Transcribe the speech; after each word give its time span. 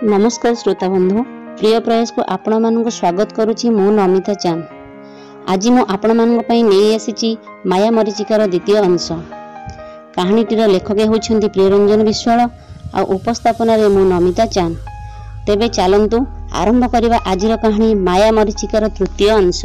ନମସ୍କାର 0.00 0.54
ଶ୍ରୋତା 0.54 0.86
ବନ୍ଧୁ। 0.88 1.22
ପ୍ରିୟ 1.58 1.78
ପ୍ରୟାସକୁ 1.86 2.20
ଆପଣମାନଙ୍କୁ 2.34 2.90
ସ୍ୱାଗତ 2.98 3.28
କରୁଛି 3.36 3.66
ମୁଁ 3.78 3.88
ନମିତା 4.00 4.34
ଚାନ୍ଦ। 4.44 4.64
ଆଜି 5.52 5.68
ମୁଁ 5.74 5.82
ଆପଣମାନଙ୍କ 5.94 6.40
ପାଇଁ 6.48 6.62
ନେଇ 6.70 6.88
ଆସିଛି 6.96 7.28
ମାୟା 7.70 7.90
ମରିଚିକାର 7.96 8.40
ଦ୍ୱିତୀୟ 8.52 8.76
ଅଂଶ। 8.88 9.06
କାହାଣୀଟିର 10.16 10.60
ଲେଖକ 10.74 10.98
ହେଉଛନ୍ତି 11.10 11.48
ପ୍ରିୟରଞ୍ଜନ 11.54 12.00
ବିଶ୍ୱାଳ 12.08 12.40
ଆଉ 12.96 13.04
ଉପସ୍ଥାପନାରେ 13.16 13.86
ମୁଁ 13.94 14.04
ନମିତା 14.12 14.44
ଚାନ୍ଦ। 14.56 14.76
ତେବେ 15.46 15.66
ଚାଲନ୍ତୁ 15.76 16.18
ଆରମ୍ଭ 16.60 16.82
କରିବା 16.94 17.18
ଆଜିର 17.30 17.52
କାହାଣୀ 17.64 17.88
ମାୟା 18.08 18.28
ମରିଚିକାର 18.38 18.84
ତୃତୀୟ 18.96 19.28
ଅଂଶ। 19.40 19.60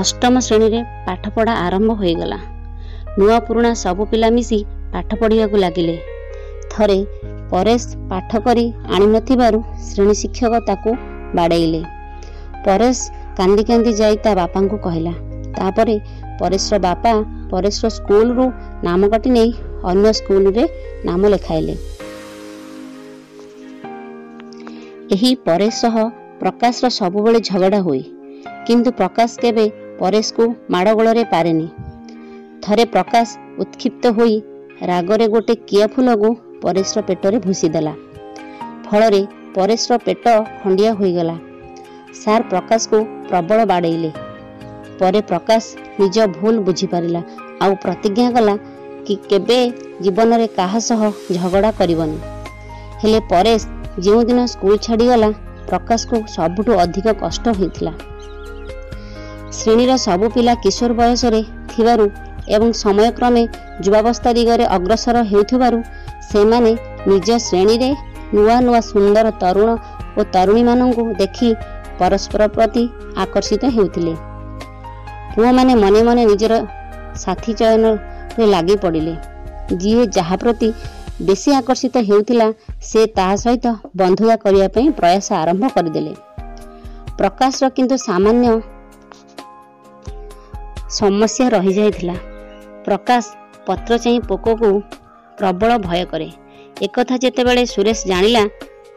ଅଷ୍ଟମ 0.00 0.34
ଶ୍ରେଣୀରେ 0.46 0.80
ପାଠପଢ଼ା 1.06 1.54
ଆରମ୍ଭ 1.66 1.90
ହୋଇଗଲା। 2.00 2.38
ନୂଆ 3.18 3.38
ପୁରୁଣା 3.46 3.70
ସବୁ 3.84 4.02
ପିଲା 4.10 4.28
ମିଶି 4.36 4.58
ପାଠ 4.92 5.08
ପଢ଼ିବାକୁ 5.20 5.56
ଲାଗିଲେ। 5.56 6.11
ଥରେ 6.72 6.98
ପରେଶ 7.52 7.82
ପାଠ 8.10 8.30
କରି 8.46 8.64
ଆଣିନଥିବାରୁ 8.94 9.58
ଶ୍ରେଣୀ 9.88 10.14
ଶିକ୍ଷକ 10.20 10.52
ତାକୁ 10.68 10.90
ବାଡ଼େଇଲେ। 11.36 11.80
ପରେଶ 12.66 12.98
କାନ୍ଦି 13.38 13.62
କାନ୍ଦି 13.68 13.92
ଯାଇ 14.00 14.16
ତା 14.24 14.30
ବାପାଙ୍କୁ 14.40 14.76
କହିଲା 14.86 15.14
ତାପରେ 15.58 15.96
ପରେଶର 16.40 16.74
ବାପା 16.86 17.12
ପରେଶର 17.52 17.86
ସ୍କୁଲରୁ 17.98 18.44
ନାମ 18.86 19.00
କାଟି 19.12 19.30
ନେଇ 19.36 19.50
ଅନ୍ୟ 19.90 20.06
ସ୍କୁଲରେ 20.18 20.64
ନାମ 21.08 21.22
ଲେଖାଇଲେ। 21.34 21.74
ଏହି 25.14 25.30
ପରେଶ 25.46 25.74
ସହ 25.82 25.96
ପ୍ରକାଶର 26.40 26.86
ସବୁବେଳେ 26.98 27.40
ଝଗଡ଼ା 27.48 27.80
ହୁଏ। 27.86 28.02
କିନ୍ତୁ 28.66 28.90
ପ୍ରକାଶ 29.00 29.30
କେବେ 29.42 29.66
ପରେଶକୁ 30.00 30.44
ମାଡ଼ଗୋଳରେ 30.70 31.24
ପାରେନି। 31.32 31.66
ଥରେ 32.64 32.84
ପ୍ରକାଶ 32.94 33.28
ଉତ୍କ୍ଷିପ୍ତ 33.62 34.04
ହୋଇ 34.16 34.34
ରାଗରେ 34.90 35.26
ଗୋଟେ 35.34 35.54
କିଆ 35.68 35.86
ଫୁଲକୁ 35.94 36.30
ପରେଶର 36.62 36.98
ପେଟରେ 37.08 37.38
ଭୁଷିଦେଲା। 37.46 37.94
ଫଳରେ 38.86 39.22
ପରେଶର 39.54 39.92
ପେଟ 40.06 40.24
ଖଣ୍ଡିଆ 40.60 40.90
ହୋଇଗଲା। 41.00 41.36
ସାର୍ 42.20 42.44
ପ୍ରକାଶକୁ 42.50 42.98
ପ୍ରବଳ 43.30 43.58
ବାଡ଼େଇଲେ। 43.72 44.10
ପରେ 45.00 45.20
ପ୍ରକାଶ 45.30 45.62
ନିଜ 46.00 46.16
ଭୁଲ 46.36 46.54
ବୁଝିପାରିଲା 46.66 47.20
ଆଉ 47.64 47.72
ପ୍ରତିଜ୍ଞା 47.84 48.28
କଲା 48.36 48.54
କି 49.06 49.14
କେବେ 49.30 49.58
ଜୀବନରେ 50.04 50.46
କାହା 50.58 50.80
ସହ 50.88 51.00
ଝଗଡ଼ା 51.36 51.70
କରିବନି। 51.80 52.18
ହେଲେ 53.02 53.20
ପରେଶ 53.32 53.62
ଯେଉଁଦିନ 54.04 54.40
ସ୍କୁଲ 54.52 54.74
ଛାଡ଼ିଗଲା 54.86 55.28
ପ୍ରକାଶକୁ 55.70 56.16
ସବୁଠୁ 56.36 56.72
ଅଧିକ 56.84 57.06
କଷ୍ଟ 57.22 57.44
ହୋଇଥିଲା। 57.58 57.92
ଶ୍ରେଣୀର 59.58 59.92
ସବୁ 60.06 60.26
ପିଲା 60.34 60.52
କିଶୋର 60.64 60.92
ବୟସରେ 61.00 61.40
ଥିବାରୁ 61.72 62.06
ଏବଂ 62.54 62.68
ସମୟକ୍ରମେ 62.82 63.42
ଯୁବାବସ୍ଥା 63.84 64.30
ଦିଗରେ 64.38 64.64
ଅଗ୍ରସର 64.76 65.16
ହେଉଥିବାରୁ 65.30 65.78
ସେମାନେ 66.32 66.72
ନିଜ 67.10 67.28
ଶ୍ରେଣୀରେ 67.46 67.90
ନୂଆ 68.34 68.56
ନୂଆ 68.66 68.80
ସୁନ୍ଦର 68.90 69.26
ତରୁଣ 69.42 69.70
ଓ 70.18 70.20
ତରୁଣୀମାନଙ୍କୁ 70.34 71.02
ଦେଖି 71.20 71.48
ପରସ୍ପର 72.00 72.42
ପ୍ରତି 72.56 72.84
ଆକର୍ଷିତ 73.24 73.62
ହେଉଥିଲେ। 73.76 74.14
ପୁଅମାନେ 75.34 75.74
ମନେ 75.82 76.00
ମନେ 76.08 76.22
ନିଜର 76.30 76.54
ସାଥୀ 77.24 77.52
ଚୟନରେ 77.60 78.44
ଲାଗି 78.54 78.76
ପଡ଼ିଲେ। 78.84 79.14
ଯିଏ 79.80 80.04
ଯାହା 80.16 80.36
ପ୍ରତି 80.42 80.68
ବେଶୀ 81.28 81.50
ଆକର୍ଷିତ 81.60 81.96
ହେଉଥିଲା 82.08 82.46
ସେ 82.88 83.00
ତାହା 83.16 83.34
ସହିତ 83.42 83.66
ବନ୍ଧୁତା 84.00 84.36
କରିବା 84.44 84.68
ପାଇଁ 84.74 84.86
ପ୍ରୟାସ 84.98 85.26
ଆରମ୍ଭ 85.42 85.64
କରିଦେଲେ। 85.76 86.12
ପ୍ରକାଶର 87.18 87.64
କିନ୍ତୁ 87.76 87.96
ସାମାନ୍ୟ 88.08 88.46
ସମସ୍ୟା 90.98 91.46
ରହିଯାଇଥିଲା। 91.56 92.16
ପ୍ରକାଶ 92.86 93.24
ପତ୍ର 93.66 93.92
ଚାହିଁ 94.04 94.18
ପୋକକୁ 94.30 94.70
ପ୍ରବଳ 95.38 95.70
ଭୟ 95.86 96.02
କରେ। 96.12 96.28
ଏକଥା 96.86 97.16
ଯେତେବେଳେ 97.22 97.62
ସୁରେଶ 97.74 97.98
ଜାଣିଲା 98.10 98.42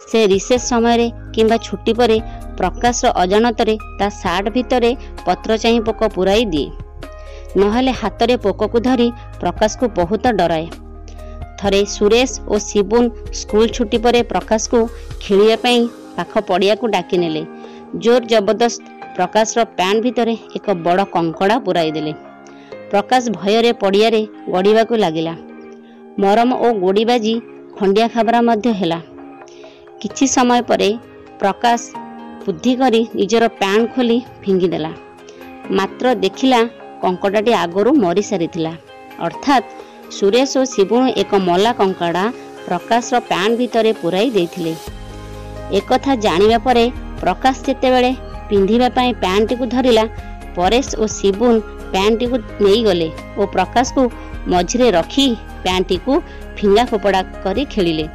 ସେ 0.09 0.19
ରିସେସ୍ 0.31 0.65
ସମୟରେ 0.71 1.07
କିମ୍ବା 1.35 1.57
ଛୁଟି 1.67 1.93
ପରେ 1.99 2.17
ପ୍ରକାଶର 2.59 3.07
ଅଜାଣତରେ 3.23 3.75
ତା 3.99 4.07
ସାର୍ଟ 4.21 4.45
ଭିତରେ 4.55 4.91
ପତ୍ର 5.25 5.49
ଚାହିଁ 5.63 5.79
ପୋକ 5.87 6.01
ପୁରାଇ 6.15 6.43
ଦିଏ। 6.53 6.69
ନହେଲେ 7.59 7.91
ହାତରେ 8.01 8.35
ପୋକକୁ 8.45 8.77
ଧରି 8.87 9.07
ପ୍ରକାଶକୁ 9.41 9.85
ବହୁତ 9.99 10.23
ଡରାଏ। 10.39 10.65
ଥରେ 11.59 11.81
ସୁରେଶ 11.95 12.31
ଓ 12.51 12.55
ଶିବୁନ 12.69 13.03
ସ୍କୁଲ 13.39 13.65
ଛୁଟି 13.75 13.97
ପରେ 14.05 14.19
ପ୍ରକାଶକୁ 14.31 14.79
ଖେଳିବା 15.23 15.57
ପାଇଁ 15.63 15.81
ପାଖ 16.17 16.31
ପଡ଼ିଆକୁ 16.49 16.85
ଡାକିନେଲେ। 16.95 17.43
ଜୋର 18.03 18.21
ଜବରଦସ୍ତ 18.31 18.83
ପ୍ରକାଶର 19.17 19.59
ପ୍ୟାଣ୍ଟ 19.77 19.99
ଭିତରେ 20.05 20.35
ଏକ 20.57 20.65
ବଡ଼ 20.85 21.01
କଙ୍କଡ଼ା 21.15 21.57
ପୁରାଇ 21.65 21.89
ଦେଲେ 21.95 22.13
ପ୍ରକାଶ 22.91 23.23
ଭୟରେ 23.37 23.71
ପଡ଼ିଆରେ 23.83 24.21
ଗଡ଼ିବାକୁ 24.53 24.93
ଲାଗିଲା। 25.03 25.33
ମରମ 26.23 26.51
ଓ 26.65 26.67
ଗୋଡ଼ି 26.83 27.03
ବାଜି 27.09 27.33
ଖଣ୍ଡିଆ 27.77 28.07
ଖାବରା 28.13 28.39
ମଧ୍ୟ 28.49 28.71
ହେଲା। 28.79 28.99
କିଛି 30.01 30.25
ସମୟ 30.35 30.61
ପରେ 30.69 30.89
ପ୍ରକାଶ 31.41 31.81
ବୁଦ୍ଧି 32.43 32.73
କରି 32.81 33.01
ନିଜର 33.19 33.43
ପ୍ୟାଣ୍ଟ 33.59 33.85
ଖୋଲି 33.95 34.17
ଫିଙ୍ଗିଦେଲା। 34.43 34.91
ମାତ୍ର 35.77 36.05
ଦେଖିଲା 36.23 36.59
କଙ୍କଡ଼ାଟି 37.03 37.51
ଆଗରୁ 37.63 37.91
ମରିସାରିଥିଲା 38.03 38.73
ଅର୍ଥାତ୍ 39.25 39.65
ସୁରେଶ 40.17 40.51
ଓ 40.59 40.63
ଶିବୁଣୁ 40.73 41.07
ଏକ 41.21 41.31
ମଲା 41.47 41.71
କଙ୍କଡ଼ା 41.79 42.25
ପ୍ରକାଶର 42.67 43.15
ପ୍ୟାଣ୍ଟ 43.29 43.53
ଭିତରେ 43.59 43.91
ପୁରାଇ 44.01 44.27
ଦେଇଥିଲେ। 44.35 44.73
ଏକଥା 45.79 46.13
ଜାଣିବା 46.25 46.57
ପରେ 46.67 46.85
ପ୍ରକାଶ 47.23 47.55
ଯେତେବେଳେ 47.67 48.11
ପିନ୍ଧିବା 48.49 48.87
ପାଇଁ 48.97 49.11
ପ୍ୟାଣ୍ଟଟିକୁ 49.23 49.65
ଧରିଲା 49.75 50.05
ପରେଶ 50.57 50.87
ଓ 51.01 51.05
ଶିବୁନ 51.17 51.55
ପ୍ୟାଣ୍ଟଟିକୁ 51.91 52.37
ନେଇଗଲେ 52.65 53.09
ଓ 53.39 53.41
ପ୍ରକାଶକୁ 53.55 54.01
ମଝିରେ 54.51 54.87
ରଖି 54.97 55.25
ପ୍ୟାଣ୍ଟଟିକୁ 55.63 56.13
ଫିଙ୍ଗା 56.57 56.83
ଫୋପଡ଼ା 56.91 57.21
କରି 57.43 57.63
ଖେଳିଲେ। 57.73 58.05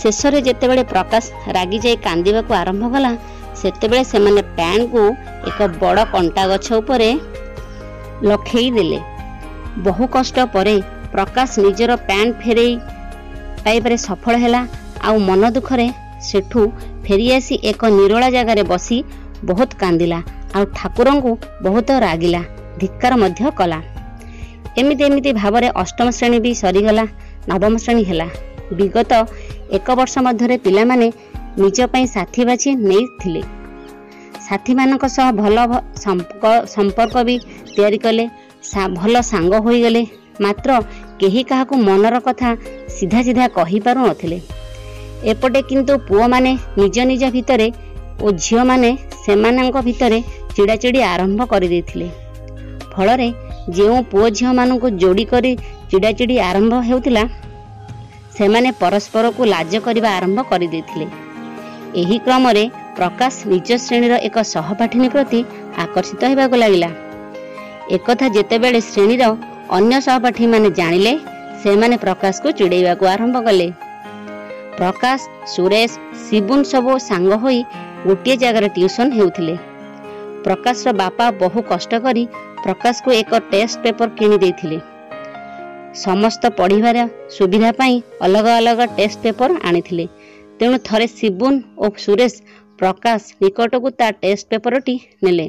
ଶେଷରେ 0.00 0.38
ଯେତେବେଳେ 0.46 0.82
ପ୍ରକାଶ 0.92 1.24
ରାଗିଯାଇ 1.56 1.96
କାନ୍ଦିବାକୁ 2.06 2.52
ଆରମ୍ଭ 2.62 2.84
କଲା 2.94 3.12
ସେତେବେଳେ 3.60 4.02
ସେମାନେ 4.12 4.42
ପ୍ୟାଣ୍ଟକୁ 4.58 5.02
ଏକ 5.48 5.58
ବଡ଼ 5.82 6.00
କଣ୍ଟା 6.14 6.42
ଗଛ 6.50 6.66
ଉପରେ 6.80 7.08
ଲଖେଇ 8.28 8.68
ଦେଲେ। 8.76 9.00
ବହୁ 9.86 10.04
କଷ୍ଟ 10.16 10.36
ପରେ 10.54 10.74
ପ୍ରକାଶ 11.14 11.50
ନିଜର 11.64 11.90
ପ୍ୟାଣ୍ଟ 12.08 12.32
ଫେରେଇ 12.42 12.72
ପାଇବାରେ 13.64 13.96
ସଫଳ 14.06 14.34
ହେଲା। 14.44 14.62
ଆଉ 15.06 15.16
ମନ 15.28 15.42
ଦୁଃଖରେ 15.56 15.86
ସେଠୁ 16.28 16.60
ଫେରିଆସି 17.04 17.54
ଏକ 17.70 17.80
ନିରୋଳା 17.98 18.28
ଜାଗାରେ 18.36 18.62
ବସି 18.72 18.96
ବହୁତ 19.48 19.70
କାନ୍ଦିଲା। 19.82 20.18
ଆଉ 20.56 20.64
ଠାକୁରଙ୍କୁ 20.78 21.32
ବହୁତ 21.66 21.88
ରାଗିଲା। 22.06 22.42
ଧିକ୍କାର 22.80 23.12
ମଧ୍ୟ 23.22 23.40
କଲା। 23.60 23.78
ଏମିତି 24.80 25.02
ଏମିତି 25.08 25.30
ଭାବରେ 25.40 25.68
ଅଷ୍ଟମ 25.82 26.06
ଶ୍ରେଣୀ 26.18 26.38
ବି 26.44 26.50
ସରିଗଲା 26.62 27.04
ନବମ 27.50 27.74
ଶ୍ରେଣୀ 27.84 28.04
ହେଲା। 28.10 28.26
ବିଗତ 28.78 29.12
ଏକ 29.76 29.86
ବର୍ଷ 29.98 30.14
ମଧ୍ୟରେ 30.26 30.56
ପିଲାମାନେ 30.64 31.06
ନିଜ 31.62 31.78
ପାଇଁ 31.92 32.06
ସାଥୀ 32.14 32.42
ବାଛି 32.48 32.68
ନେଇଥିଲେ। 32.90 33.42
ସାଥୀମାନଙ୍କ 34.46 35.04
ସହ 35.16 35.26
ଭଲ 35.40 35.56
ସମ୍ପର୍କ 36.74 37.16
ବି 37.28 37.36
ତିଆରି 37.74 37.98
କଲେ। 38.04 38.24
ଭଲ 39.00 39.14
ସାଙ୍ଗ 39.32 39.52
ହୋଇଗଲେ। 39.66 40.02
ମାତ୍ର 40.44 40.70
କେହି 41.20 41.42
କାହାକୁ 41.50 41.74
ମନର 41.88 42.16
କଥା 42.26 42.50
ସିଧା 42.96 43.20
ସିଧା 43.26 43.46
କହିପାରୁନଥିଲେ 43.56 44.38
ଏପଟେ 45.32 45.60
କିନ୍ତୁ 45.70 45.94
ପୁଅମାନେ 46.08 46.52
ନିଜ 46.80 46.96
ନିଜ 47.10 47.22
ଭିତରେ 47.36 47.68
ଓ 48.24 48.26
ଝିଅମାନେ 48.44 48.90
ସେମାନଙ୍କ 49.24 49.76
ଭିତରେ 49.88 50.18
ଚିଡ଼ାଚିଡ଼ି 50.54 51.00
ଆରମ୍ଭ 51.12 51.40
କରିଦେଇଥିଲେ। 51.52 52.08
ଫଳରେ 52.94 53.28
ଯେଉଁ 53.76 53.98
ପୁଅ 54.10 54.26
ଝିଅମାନଙ୍କୁ 54.36 54.88
ଯୋଡ଼ି 55.02 55.24
କରି 55.32 55.52
ଚିଡ଼ାଚିଡ଼ି 55.90 56.36
ଆରମ୍ଭ 56.50 56.72
ହେଉଥିଲା 56.88 57.24
ସେମାନେ 58.36 58.68
ପରସ୍ପରକୁ 58.82 59.42
ଲାଜ 59.54 59.72
କରିବା 59.86 60.08
ଆରମ୍ଭ 60.18 60.38
କରିଦେଇଥିଲେ। 60.50 61.06
ଏହି 62.00 62.16
କ୍ରମରେ 62.24 62.64
ପ୍ରକାଶ 62.98 63.34
ନିଜ 63.52 63.68
ଶ୍ରେଣୀର 63.84 64.14
ଏକ 64.28 64.36
ସହପାଠିନୀ 64.54 65.08
ପ୍ରତି 65.14 65.40
ଆକର୍ଷିତ 65.84 66.22
ହେବାକୁ 66.32 66.56
ଲାଗିଲା। 66.62 66.90
ଏକଥା 67.96 68.26
ଯେତେବେଳେ 68.36 68.80
ଶ୍ରେଣୀର 68.92 69.22
ଅନ୍ୟ 69.78 69.94
ସହପାଠୀମାନେ 70.06 70.68
ଜାଣିଲେ 70.80 71.12
ସେମାନେ 71.62 71.96
ପ୍ରକାଶକୁ 72.04 72.48
ଚିଡ଼େଇବାକୁ 72.58 73.04
ଆରମ୍ଭ 73.14 73.36
କଲେ। 73.46 73.68
ପ୍ରକାଶ 74.78 75.20
ସୁରେଶ 75.54 75.90
ଶିବୁନ 76.26 76.60
ସବୁ 76.72 76.92
ସାଙ୍ଗ 77.08 77.32
ହୋଇ 77.42 77.58
ଗୋଟିଏ 78.06 78.34
ଜାଗାରେ 78.42 78.68
ଟ୍ୟୁସନ 78.76 79.08
ହେଉଥିଲେ। 79.18 79.54
ପ୍ରକାଶର 80.44 80.88
ବାପା 81.02 81.24
ବହୁ 81.40 81.58
କଷ୍ଟ 81.72 81.92
କରି 82.04 82.22
ପ୍ରକାଶକୁ 82.64 83.08
ଏକ 83.20 83.32
ଟେଷ୍ଟ 83.52 83.76
ପେପର 83.84 84.08
କିଣି 84.18 84.36
ଦେଇଥିଲେ। 84.42 84.78
ସମସ୍ତ 86.04 86.42
ପଢ଼ିବାର 86.58 86.98
ସୁବିଧା 87.36 87.70
ପାଇଁ 87.78 87.94
ଅଲଗା 88.26 88.52
ଅଲଗା 88.60 88.86
ଟେଷ୍ଟ 88.98 89.18
ପେପର 89.24 89.50
ଆଣିଥିଲେ। 89.68 90.04
ତେଣୁ 90.58 90.76
ଥରେ 90.88 91.06
ଶିବୁନ 91.18 91.54
ଓ 91.82 91.86
ସୁରେଶ 92.04 92.34
ପ୍ରକାଶ 92.78 93.22
ନିକଟକୁ 93.42 93.88
ତା 93.98 94.08
ଟେଷ୍ଟ 94.22 94.46
ପେପରଟି 94.52 94.94
ନେଲେ। 95.24 95.46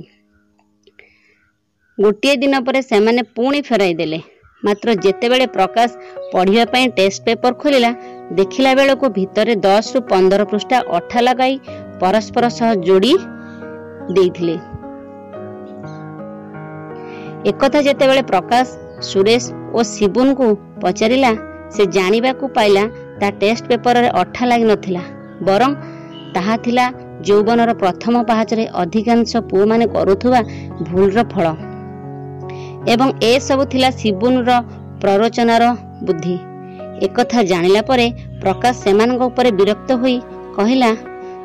ଗୋଟିଏ 1.98 2.36
ଦିନ 2.42 2.54
ପରେ 2.68 2.80
ସେମାନେ 2.82 3.22
ପୁଣି 3.36 3.60
ଫେରାଇ 3.70 3.94
ଦେଲେ। 4.02 4.20
ମାତ୍ର 4.64 4.90
ଯେତେବେଳେ 5.04 5.46
ପ୍ରକାଶ 5.58 5.90
ପଢ଼ିବା 6.34 6.66
ପାଇଁ 6.74 6.86
ଟେଷ୍ଟ 6.98 7.22
ପେପର 7.28 7.54
ଖୋଲିଲା 7.62 7.92
ଦେଖିଲା 8.40 8.72
ବେଳକୁ 8.80 9.06
ଭିତରେ 9.18 9.54
ଦଶରୁ 9.66 10.00
ପନ୍ଦର 10.12 10.42
ପୃଷ୍ଠା 10.52 10.78
ଅଠା 10.98 11.20
ଲଗାଇ 11.28 11.56
ପରସ୍ପର 12.02 12.44
ସହ 12.58 12.70
ଯୋଡ଼ି 12.88 13.14
ଦେଇଥିଲେ। 14.16 14.56
ଏକଥା 17.50 17.80
ଯେତେବେଳେ 17.88 18.24
ପ୍ରକାଶ 18.32 18.66
ସୁରେଶ 19.10 19.44
ଓ 19.78 19.80
ଶିବୁନକୁ 19.94 20.48
ପଚାରିଲା 20.82 21.32
ସେ 21.76 21.84
ଜାଣିବାକୁ 21.96 22.46
ପାଇଲା 22.58 22.84
ତା 23.20 23.28
ଟେଷ୍ଟ 23.42 23.64
ପେପରରେ 23.72 24.10
ଅଠା 24.22 24.44
ଲାଗିନଥିଲା 24.52 25.04
ବରଂ 25.48 25.72
ତାହା 26.36 26.56
ଥିଲା 26.66 26.86
ଯୌବନର 27.28 27.72
ପ୍ରଥମ 27.82 28.14
ପାହାଚରେ 28.30 28.66
ଅଧିକାଂଶ 28.84 29.32
ପୁଅମାନେ 29.50 29.86
କରୁଥିବା 29.96 30.42
ଭୁଲର 30.88 31.20
ଫଳ। 31.34 31.46
ଏବଂ 32.94 33.08
ଏସବୁ 33.32 33.64
ଥିଲା 33.74 33.90
ଶିବୁନର 34.02 34.52
ପ୍ରରୋଚନାର 35.02 35.64
ବୁଦ୍ଧି। 36.08 36.36
ଏକଥା 37.06 37.40
ଜାଣିଲା 37.52 37.82
ପରେ 37.90 38.08
ପ୍ରକାଶ 38.44 38.74
ସେମାନଙ୍କ 38.84 39.22
ଉପରେ 39.32 39.50
ବିରକ୍ତ 39.60 39.90
ହୋଇ 40.02 40.18
କହିଲା 40.58 40.92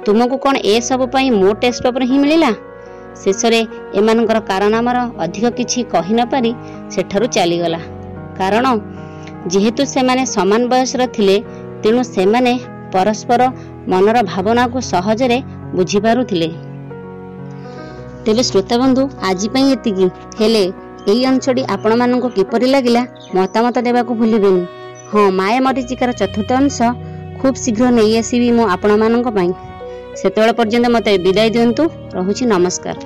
ତୁମକୁ 0.04 0.36
କ'ଣ 0.44 0.54
ଏସବୁ 0.74 1.04
ପାଇଁ 1.14 1.28
ମୋ 1.40 1.50
ଟେଷ୍ଟ 1.62 1.82
ପେପର 1.84 2.02
ହିଁ 2.10 2.18
ମିଳିଲା? 2.22 2.50
ଶେଷରେ 3.22 3.60
ଏମାନଙ୍କର 3.98 4.38
କାରନାମାର 4.50 4.98
ଅଧିକ 5.24 5.44
କିଛି 5.58 5.78
କହି 5.92 6.14
ନପାରି 6.18 6.50
ସେଠାରୁ 6.94 7.26
ଚାଲିଗଲା। 7.36 7.80
କାରଣ 8.38 8.66
ଯେହେତୁ 9.52 9.82
ସେମାନେ 9.94 10.22
ସମାନ 10.36 10.60
ବୟସର 10.72 11.02
ଥିଲେ 11.16 11.36
ତେଣୁ 11.82 12.00
ସେମାନେ 12.14 12.52
ପରସ୍ପର 12.94 13.42
ମନର 13.92 14.16
ଭାବନାକୁ 14.32 14.78
ସହଜରେ 14.92 15.38
ବୁଝିପାରୁଥିଲେ। 15.76 16.48
ତେବେ 18.24 18.42
ଶ୍ରୋତାବନ୍ଧୁ 18.50 19.02
ଆଜି 19.28 19.48
ପାଇଁ 19.54 19.66
ଏତିକି। 19.74 20.06
ହେଲେ 20.38 20.64
ଏହି 21.10 21.22
ଅଂଶଟି 21.30 21.62
ଆପଣମାନଙ୍କୁ 21.74 22.28
କିପରି 22.36 22.66
ଲାଗିଲା 22.74 23.02
ମତାମତ 23.36 23.76
ଦେବାକୁ 23.86 24.12
ଭୁଲିବେନି। 24.20 24.62
ହଁ 25.10 25.24
ମାୟା 25.40 25.60
ମରିଚିକାର 25.66 26.10
ଚତୁର୍ଥ 26.20 26.50
ଅଂଶ 26.60 26.78
ଖୁବ୍ 27.40 27.56
ଶୀଘ୍ର 27.64 27.86
ନେଇ 27.98 28.12
ଆସିବି 28.20 28.48
ମୁଁ 28.56 28.64
ଆପଣମାନଙ୍କ 28.74 29.28
ପାଇଁ। 29.36 29.50
ସେତେବେଳେ 30.20 30.52
ପର୍ଯ୍ୟନ୍ତ 30.60 30.86
ମୋତେ 30.96 31.12
ବିଦାୟ 31.26 31.48
ଦିଅନ୍ତୁ 31.54 31.82
ରହୁଛି 32.16 32.44
ନମସ୍କାର 32.54 32.96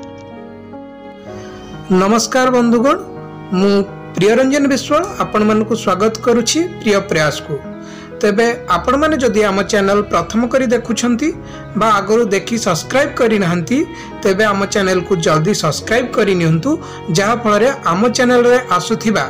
ନମସ୍କାର 2.02 2.46
ବନ୍ଧୁଗଣ 2.58 2.96
ମୁଁ 3.60 3.72
ପ୍ରିୟରଞ୍ଜନ 4.16 4.64
ବିଶ୍ୱାଳ 4.72 5.02
ଆପଣମାନଙ୍କୁ 5.24 5.74
ସ୍ୱାଗତ 5.84 6.14
କରୁଛି 6.26 6.60
ପ୍ରିୟ 6.80 6.98
ପ୍ରୟାସକୁ। 7.10 7.54
ତେବେ 8.22 8.46
ଆପଣମାନେ 8.76 9.16
ଯଦି 9.24 9.40
ଆମ 9.50 9.58
ଚ୍ୟାନେଲ 9.70 9.98
ପ୍ରଥମ 10.12 10.40
କରି 10.52 10.66
ଦେଖୁଛନ୍ତି 10.74 11.28
ବା 11.80 11.88
ଆଗରୁ 12.00 12.22
ଦେଖି 12.34 12.56
ସବସ୍କ୍ରାଇବ୍ 12.66 13.12
କରିନାହାନ୍ତି 13.20 13.78
ତେବେ 14.22 14.44
ଆମ 14.52 14.60
ଚ୍ୟାନେଲକୁ 14.72 15.12
ଜଲ୍ଦି 15.26 15.52
ସବସ୍କ୍ରାଇବ୍ 15.62 16.08
କରିନିଅନ୍ତୁ 16.16 16.70
ଯାହାଫଳରେ 17.18 17.68
ଆମ 17.92 18.02
ଚ୍ୟାନେଲରେ 18.16 18.58
ଆସୁଥିବା 18.76 19.24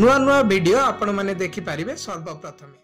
ନୂଆ 0.00 0.16
ନୂଆ 0.24 0.38
ଭିଡ଼ିଓ 0.50 0.78
ଆପଣମାନେ 0.90 1.32
ଦେଖିପାରିବେ 1.42 1.92
ସର୍ବପ୍ରଥମେ। 2.04 2.76